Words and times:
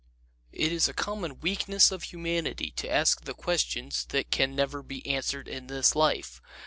It 0.51 0.71
is 0.71 0.87
a 0.87 0.95
common 0.95 1.41
weakness 1.41 1.91
of 1.91 2.01
humanity 2.05 2.71
to 2.71 2.89
ask 2.89 3.23
the 3.25 3.35
questions 3.35 4.05
that 4.09 4.31
can 4.31 4.55
never 4.55 4.81
be 4.81 5.05
answered 5.05 5.47
in 5.47 5.67
this 5.67 5.95
life. 5.95 6.41